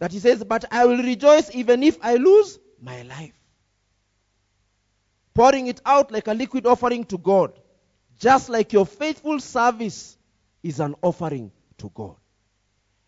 [0.00, 3.38] That he says, But I will rejoice even if I lose my life.
[5.34, 7.52] Pouring it out like a liquid offering to God,
[8.18, 10.18] just like your faithful service
[10.64, 12.16] is an offering to God.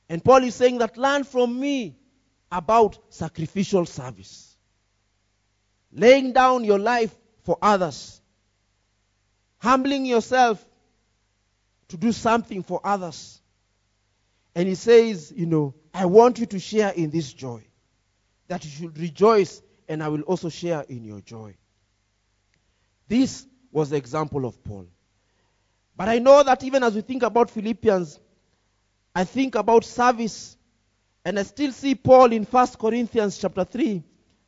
[0.08, 1.96] And Paul is saying that learn from me
[2.52, 4.56] about sacrificial service.
[5.90, 8.20] Laying down your life for others.
[9.58, 10.64] Humbling yourself
[11.88, 13.40] to do something for others.
[14.54, 17.64] And he says, you know, I want you to share in this joy.
[18.48, 21.56] That you should rejoice, and I will also share in your joy.
[23.08, 24.86] This was the example of Paul.
[25.96, 28.20] But I know that even as we think about Philippians,
[29.14, 30.56] I think about service,
[31.24, 34.02] and I still see Paul in 1 Corinthians chapter 3,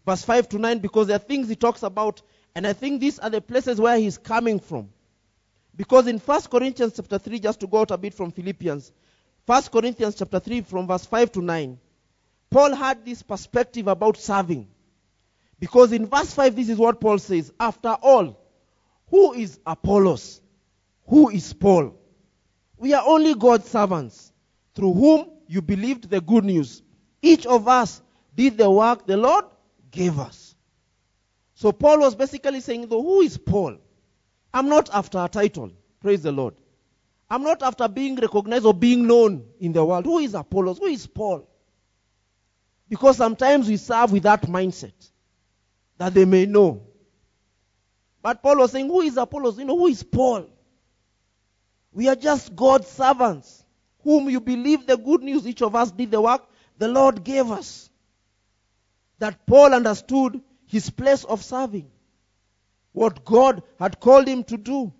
[0.07, 2.23] verse 5 to 9, because there are things he talks about,
[2.55, 4.90] and I think these are the places where he's coming from.
[5.76, 8.92] Because in 1 Corinthians chapter 3, just to go out a bit from Philippians,
[9.46, 11.78] 1 Corinthians chapter 3 from verse 5 to 9,
[12.50, 14.68] Paul had this perspective about serving.
[15.59, 18.38] Because in verse 5, this is what Paul says After all,
[19.09, 20.40] who is Apollos?
[21.06, 21.94] Who is Paul?
[22.76, 24.33] We are only God's servants,
[24.74, 26.83] through whom you believed the good news.
[27.20, 28.00] Each of us
[28.35, 29.44] did the work the Lord
[29.90, 30.54] gave us.
[31.54, 33.76] So Paul was basically saying, though, who is Paul?
[34.52, 35.72] I'm not after a title.
[36.00, 36.54] Praise the Lord.
[37.28, 40.04] I'm not after being recognized or being known in the world.
[40.04, 40.78] Who is Apollos?
[40.78, 41.48] Who is Paul?
[42.88, 44.92] Because sometimes we serve with that mindset
[45.98, 46.82] that they may know.
[48.22, 49.58] But Paul was saying, Who is Apollos?
[49.58, 50.48] You know, who is Paul?
[51.92, 53.64] We are just God's servants,
[54.02, 55.46] whom you believe the good news.
[55.46, 56.42] Each of us did the work
[56.78, 57.90] the Lord gave us.
[59.18, 61.90] That Paul understood his place of serving,
[62.92, 64.92] what God had called him to do.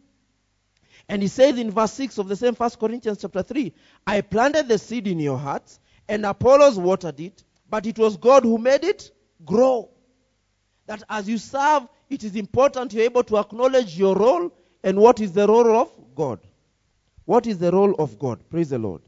[1.09, 3.73] And he says in verse 6 of the same First Corinthians chapter 3,
[4.07, 8.45] I planted the seed in your hearts, and Apollos watered it, but it was God
[8.45, 9.11] who made it
[9.45, 9.91] grow.
[10.87, 15.21] That as you serve, it is important you're able to acknowledge your role and what
[15.21, 16.41] is the role of God.
[17.25, 18.41] What is the role of God?
[18.51, 19.03] Praise the Lord.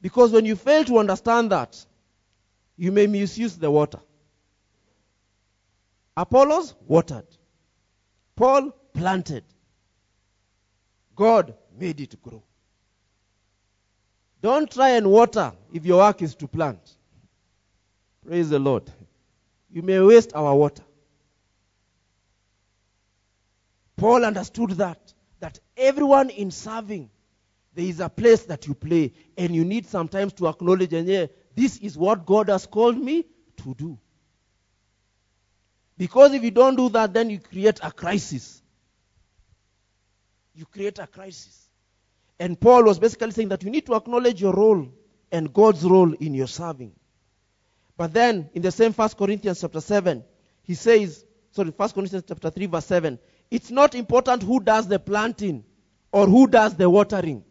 [0.00, 1.84] Because when you fail to understand that,
[2.76, 4.00] you may misuse the water.
[6.16, 7.26] Apollos watered,
[8.36, 9.44] Paul planted,
[11.16, 12.42] God made it grow.
[14.40, 16.78] Don't try and water if your work is to plant.
[18.26, 18.90] Praise the Lord.
[19.70, 20.84] You may waste our water.
[23.96, 27.10] Paul understood that, that everyone in serving,
[27.74, 31.26] there is a place that you play, and you need sometimes to acknowledge and yeah,
[31.56, 33.24] this is what God has called me
[33.58, 33.98] to do.
[35.96, 38.62] Because if you don't do that, then you create a crisis.
[40.54, 41.68] You create a crisis.
[42.38, 44.88] And Paul was basically saying that you need to acknowledge your role
[45.30, 46.92] and God's role in your serving.
[47.96, 50.24] But then in the same First Corinthians chapter 7,
[50.62, 53.18] he says, sorry, First Corinthians chapter 3, verse 7,
[53.50, 55.64] it's not important who does the planting
[56.10, 57.44] or who does the watering.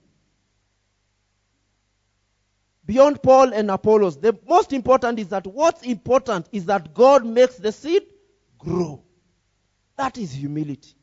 [2.86, 7.56] Beyond Paul and Apollos, the most important is that what's important is that God makes
[7.56, 8.04] the seed
[8.63, 9.04] grow.
[9.97, 10.95] That is humility.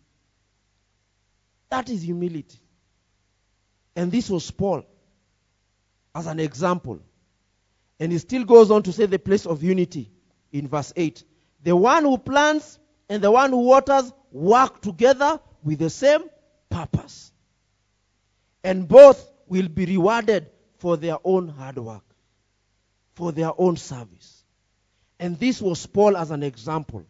[1.71, 2.59] That is humility.
[3.95, 4.85] And this was Paul
[6.15, 7.01] as an example.
[7.99, 10.11] And he still goes on to say the place of unity
[10.53, 11.23] in verse 8.
[11.63, 16.23] The one who plants and the one who waters work together with the same
[16.69, 17.33] purpose.
[18.65, 22.05] And both will be rewarded for their own hard work,
[23.15, 24.45] for their own service.
[25.19, 27.05] And this was Paul as an example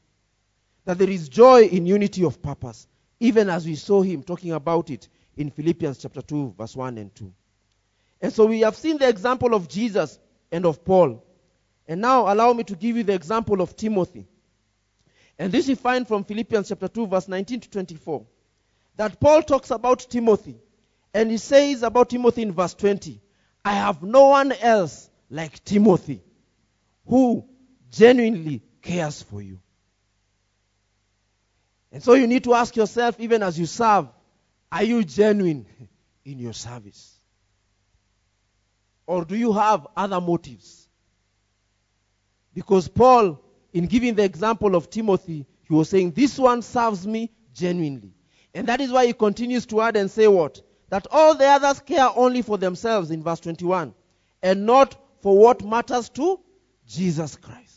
[0.90, 2.88] that there is joy in unity of purpose,
[3.20, 7.14] even as we saw him talking about it in Philippians chapter 2, verse 1 and
[7.14, 7.32] 2.
[8.20, 10.18] And so we have seen the example of Jesus
[10.50, 11.24] and of Paul.
[11.86, 14.26] And now allow me to give you the example of Timothy.
[15.38, 18.26] And this we find from Philippians chapter 2, verse 19 to 24.
[18.96, 20.56] That Paul talks about Timothy.
[21.14, 23.20] And he says about Timothy in verse 20,
[23.64, 26.20] I have no one else like Timothy
[27.06, 27.44] who
[27.92, 29.60] genuinely cares for you.
[31.92, 34.08] And so you need to ask yourself, even as you serve,
[34.70, 35.66] are you genuine
[36.24, 37.16] in your service?
[39.06, 40.88] Or do you have other motives?
[42.54, 47.30] Because Paul, in giving the example of Timothy, he was saying, This one serves me
[47.54, 48.14] genuinely.
[48.54, 50.60] And that is why he continues to add and say what?
[50.90, 53.94] That all the others care only for themselves in verse 21
[54.42, 56.40] and not for what matters to
[56.86, 57.69] Jesus Christ.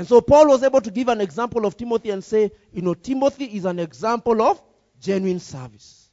[0.00, 2.94] And so Paul was able to give an example of Timothy and say, you know,
[2.94, 4.58] Timothy is an example of
[4.98, 6.08] genuine service.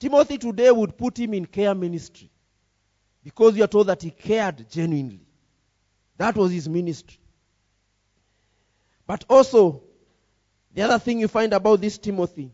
[0.00, 2.28] Timothy today would put him in care ministry
[3.22, 5.20] because we are told that he cared genuinely.
[6.16, 7.20] That was his ministry.
[9.06, 9.84] But also,
[10.74, 12.52] the other thing you find about this Timothy,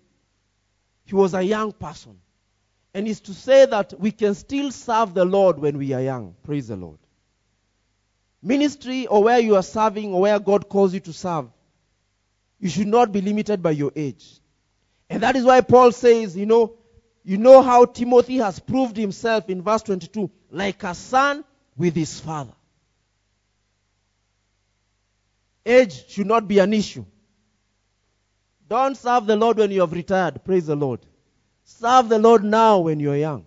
[1.07, 2.19] he was a young person.
[2.93, 6.35] And is to say that we can still serve the Lord when we are young.
[6.43, 6.99] Praise the Lord.
[8.43, 11.49] Ministry or where you are serving or where God calls you to serve,
[12.61, 14.41] you should not be limited by your age.
[15.11, 16.74] And that is why Paul says, you know,
[17.24, 21.45] you know how Timothy has proved himself in verse 22 like a son
[21.76, 22.55] with his father.
[25.66, 27.05] Age should not be an issue.
[28.68, 30.45] Don't serve the Lord when you have retired.
[30.45, 31.01] Praise the Lord.
[31.64, 33.45] Serve the Lord now when you're young.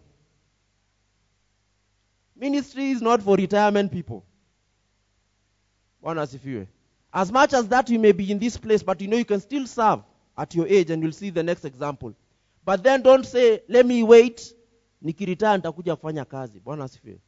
[2.36, 4.26] Ministry is not for retirement people.
[6.02, 6.68] Bwana asifiwe.
[7.14, 9.42] As much as that you may be in this place, but you know you can
[9.42, 10.04] still serve
[10.38, 12.14] at your age, and you'll see the next example.
[12.66, 14.56] But then don't say, let me wait,
[15.04, 16.60] nikiritaa nitakuja kufanya kazi.
[16.60, 17.20] Bwana asifiwe.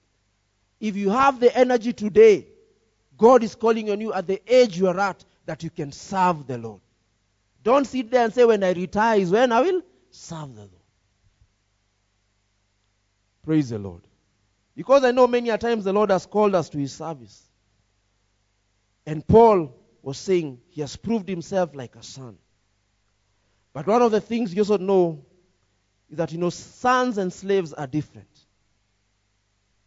[0.80, 2.47] If you have the energy today,
[3.17, 6.47] God is calling on you at the age you are at that you can serve
[6.47, 6.82] the Lord.
[7.63, 10.84] Don't sit there and say, when I retire is when I will serve the Lord.
[13.43, 14.01] Praise the Lord.
[14.76, 17.41] Because I know many a times the Lord has called us to his service.
[19.06, 22.38] And Paul was saying he has proved himself like a son
[23.74, 25.26] But one of the things you also know
[26.10, 28.28] is that, you know, sons and slaves are different.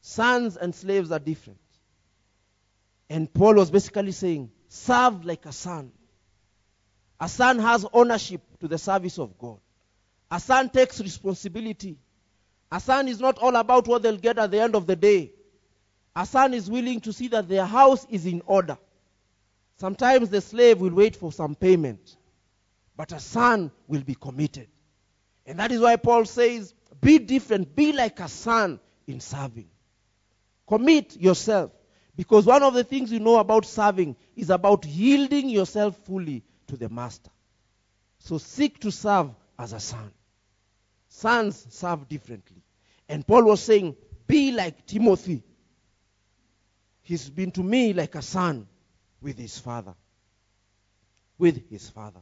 [0.01, 1.61] Sons and slaves are different.
[3.09, 5.93] And Paul was basically saying, serve like a son.
[7.21, 9.59] A son has ownership to the service of God.
[10.31, 11.99] A son takes responsibility.
[12.73, 15.33] A son is not all about what they'll get at the end of the day.
[16.17, 18.77] A son is willing to see that their house is in order.
[19.79, 22.17] Sometimes the slave will wait for some payment,
[22.97, 24.69] but a son will be committed.
[25.45, 29.69] And that is why Paul says, be different, be like a son in serving.
[30.67, 31.73] Commit yourself.
[32.17, 36.77] Because one of the things you know about serving is about yielding yourself fully to
[36.77, 37.31] the master.
[38.19, 40.11] So seek to serve as a son.
[41.09, 42.63] Sons serve differently.
[43.09, 43.95] And Paul was saying,
[44.27, 45.43] be like Timothy.
[47.03, 48.67] He's been to me like a son
[49.27, 49.97] with his father.
[51.37, 52.21] With his father.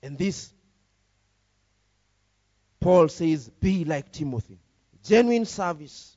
[0.00, 0.52] And this,
[2.78, 4.60] Paul says, be like Timothy.
[5.02, 6.16] Genuine service.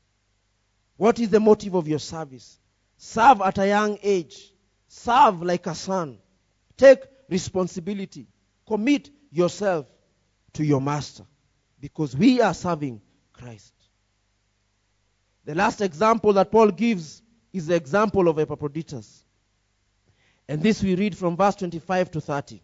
[0.97, 2.59] What is the motive of your service?
[2.97, 4.53] Serve at a young age.
[4.87, 6.19] Serve like a son.
[6.77, 8.27] Take responsibility.
[8.67, 9.87] Commit yourself
[10.53, 11.23] to your master.
[11.79, 13.01] Because we are serving
[13.33, 13.73] Christ.
[15.45, 19.25] The last example that Paul gives is the example of Epaphroditus.
[20.49, 22.59] And this we read from verse 25 to 30.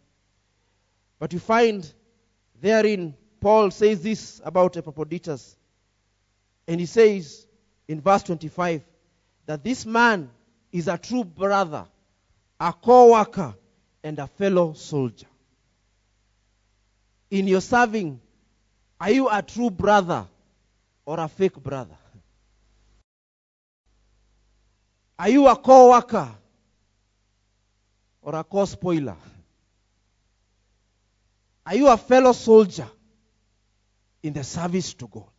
[1.20, 1.88] But you find
[2.60, 5.56] therein, Paul says this about Epaphroditus.
[6.68, 7.46] And he says
[7.88, 8.82] in verse 25
[9.46, 10.32] that this man
[10.72, 11.86] is a true brother,
[12.60, 13.54] a co worker,
[14.04, 15.28] and a fellow soldier.
[17.30, 18.20] In your serving,
[19.00, 20.26] are you a true brother
[21.06, 21.98] or a fake brother?
[25.20, 26.32] Are you a co worker
[28.26, 29.16] or a co spoiler?
[31.66, 32.88] Are you a fellow soldier
[34.22, 35.30] in the service to God?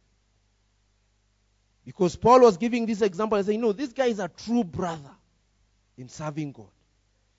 [1.84, 5.10] Because Paul was giving this example and saying, No, this guy is a true brother
[5.98, 6.68] in serving God.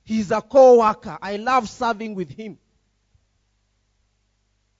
[0.04, 1.18] He's a co worker.
[1.22, 2.58] I love serving with him.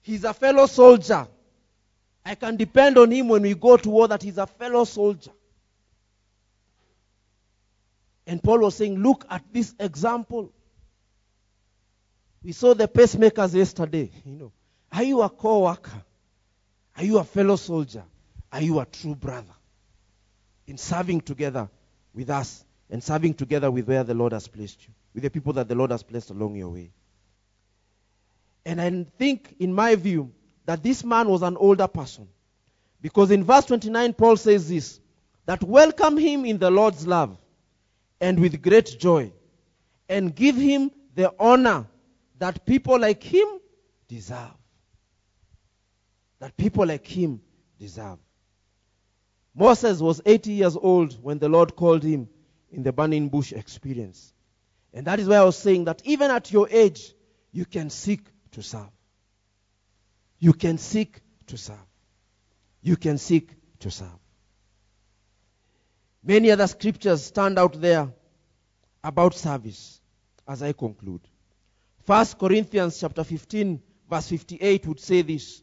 [0.02, 1.26] He's a fellow soldier.
[2.24, 5.30] I can depend on him when we go to war that he's a fellow soldier.
[8.26, 10.52] And Paul was saying, Look at this example.
[12.42, 14.10] We saw the pacemakers yesterday.
[14.24, 14.52] You know,
[14.92, 16.02] are you a co worker?
[16.96, 18.04] Are you a fellow soldier?
[18.52, 19.54] Are you a true brother?
[20.66, 21.68] In serving together
[22.14, 25.52] with us and serving together with where the Lord has placed you, with the people
[25.54, 26.90] that the Lord has placed along your way.
[28.64, 30.32] And I think, in my view,
[30.66, 32.28] that this man was an older person.
[33.00, 35.00] Because in verse 29, Paul says this
[35.46, 37.38] that welcome him in the Lord's love
[38.20, 39.32] and with great joy,
[40.08, 41.86] and give him the honor
[42.38, 43.46] that people like him
[44.08, 44.54] deserve.
[46.40, 47.40] That people like him
[47.78, 48.18] deserve.
[49.54, 52.28] Moses was 80 years old when the Lord called him
[52.70, 54.32] in the burning bush experience.
[54.92, 57.12] And that is why I was saying that even at your age,
[57.52, 58.20] you can seek
[58.52, 58.90] to serve.
[60.38, 61.76] You can seek to serve.
[62.82, 64.08] You can seek to serve.
[66.22, 68.12] Many other scriptures stand out there
[69.02, 70.00] about service
[70.46, 71.27] as I conclude.
[72.08, 75.62] 1 Corinthians chapter 15 verse 58 would say this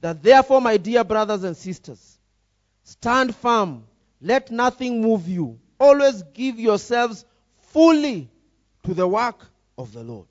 [0.00, 2.18] that therefore my dear brothers and sisters
[2.84, 3.84] stand firm.
[4.20, 5.58] Let nothing move you.
[5.80, 7.24] Always give yourselves
[7.72, 8.30] fully
[8.84, 9.44] to the work
[9.76, 10.28] of the Lord.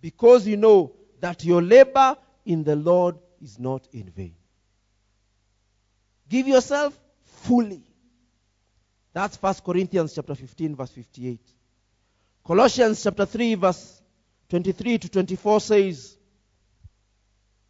[0.00, 2.16] Because you know that your labor
[2.46, 4.34] in the Lord is not in vain.
[6.28, 7.82] Give yourself fully.
[9.12, 11.40] That's 1 Corinthians chapter 15 verse 58.
[12.44, 14.02] Colossians chapter 3 verse
[14.48, 16.16] 23 to 24 says,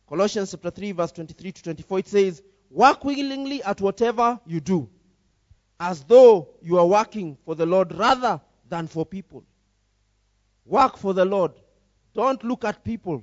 [0.09, 4.89] Colossians chapter 3 verse 23 to 24 it says, work willingly at whatever you do,
[5.79, 9.45] as though you are working for the Lord rather than for people.
[10.65, 11.53] Work for the Lord.
[12.15, 13.23] Don't look at people.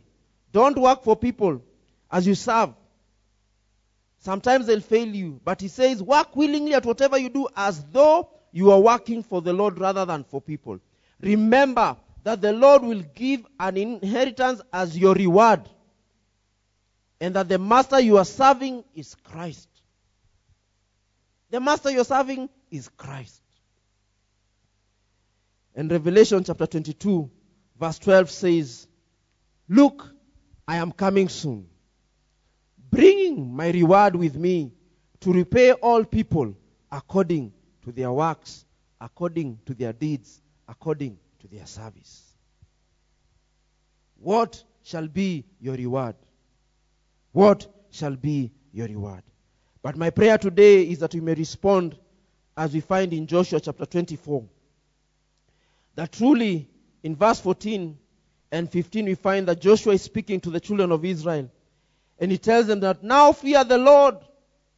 [0.52, 1.64] Don't work for people
[2.12, 2.74] as you serve.
[4.20, 5.40] Sometimes they'll fail you.
[5.44, 9.42] But he says, work willingly at whatever you do as though you are working for
[9.42, 10.80] the Lord rather than for people.
[11.22, 15.62] Remember that the Lord will give an inheritance as your reward.
[17.22, 19.68] And that the master you are serving is Christ.
[21.50, 23.42] The master you're serving is Christ.
[25.76, 27.30] And Revelation chapter 22,
[27.80, 28.88] verse 12 says,
[29.68, 30.10] Look,
[30.68, 31.68] I am coming soon
[32.92, 34.72] bringing my reward with me
[35.22, 36.56] to repay all people
[36.92, 37.52] according
[37.84, 38.66] to their works,
[39.00, 42.24] according to their deeds, according to their service.
[44.22, 46.16] what shall be your reward?
[47.32, 49.24] What shall be your reward?
[49.82, 51.98] But my prayer today is that we may respond
[52.56, 54.44] as we find in Joshua chapter 24.
[55.96, 56.70] That truly,
[57.04, 57.98] in verse 14
[58.52, 61.50] and 15, we find that Joshua is speaking to the children of Israel.
[62.20, 64.16] And he tells them that now fear the Lord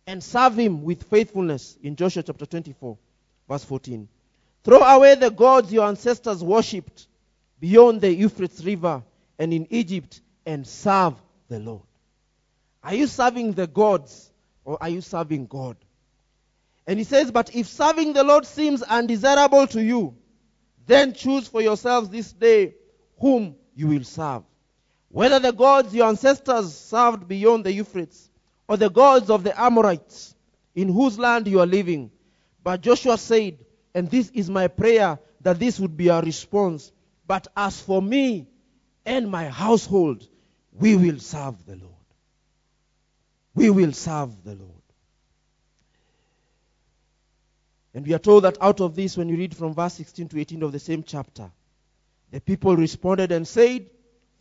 [0.05, 2.97] and serve him with faithfulness in Joshua chapter 24,
[3.49, 4.07] verse 14.
[4.64, 7.07] Throw away the gods your ancestors worshipped
[7.59, 9.03] beyond the Euphrates River
[9.39, 11.16] and in Egypt and serve
[11.47, 11.82] the Lord.
[12.84, 14.32] Are you serving the gods
[14.64, 15.78] or are you serving God?
[16.86, 20.16] And he says, But if serving the Lord seems undesirable to you,
[20.86, 22.76] then choose for yourselves this day
[23.20, 24.43] whom you will serve.
[25.09, 28.30] Whether the gods your ancestors served beyond the Euphrates,
[28.68, 30.34] or the gods of the Amorites,
[30.74, 32.09] in whose land you are living.
[32.64, 33.57] But Joshua said,
[33.93, 36.91] and this is my prayer, that this would be our response.
[37.27, 38.47] But as for me
[39.05, 40.27] and my household,
[40.73, 41.93] we will serve the Lord.
[43.53, 44.71] We will serve the Lord.
[47.93, 50.39] And we are told that out of this, when you read from verse 16 to
[50.39, 51.51] 18 of the same chapter,
[52.31, 53.89] the people responded and said,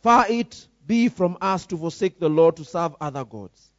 [0.01, 3.69] Far it be from us to forsake the Lord to serve other gods.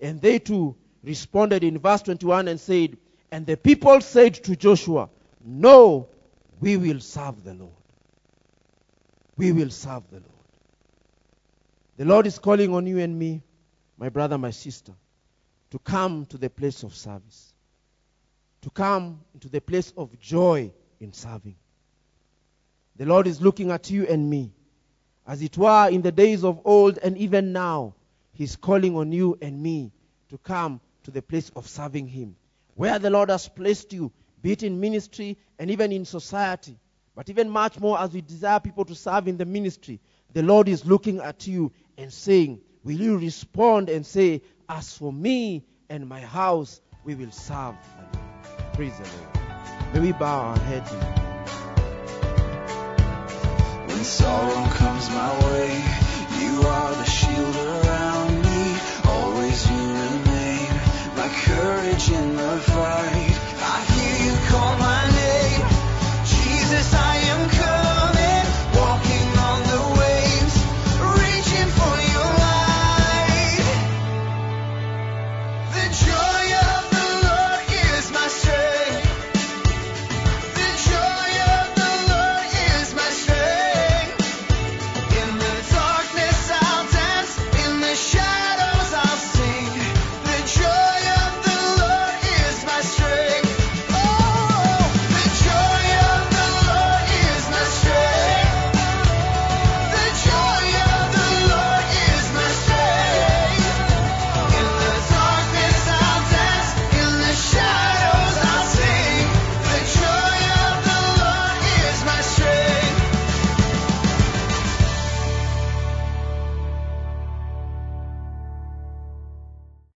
[0.00, 2.96] And they too responded in verse 21 and said,
[3.32, 5.08] And the people said to Joshua,
[5.42, 6.06] No,
[6.60, 7.72] we will serve the Lord.
[9.38, 10.26] We will serve the Lord.
[11.96, 13.42] The Lord is calling on you and me,
[13.96, 14.92] my brother, my sister,
[15.70, 17.54] to come to the place of service,
[18.60, 20.70] to come to the place of joy
[21.00, 21.56] in serving.
[22.96, 24.52] The Lord is looking at you and me.
[25.26, 27.94] As it were in the days of old and even now,
[28.34, 29.90] He's calling on you and me
[30.28, 32.36] to come to the place of serving Him.
[32.74, 36.78] Where the Lord has placed you, be it in ministry and even in society,
[37.14, 40.00] but even much more as we desire people to serve in the ministry,
[40.32, 45.12] the Lord is looking at you and saying, Will you respond and say, As for
[45.12, 48.74] me and my house, we will serve the Lord?
[48.74, 49.94] Praise the Lord.
[49.94, 50.90] May we bow our heads
[53.88, 55.68] When sorrow comes my way,
[56.40, 56.91] you are